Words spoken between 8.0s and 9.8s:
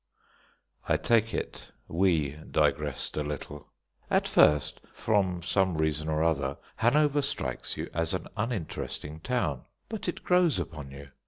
an uninteresting town,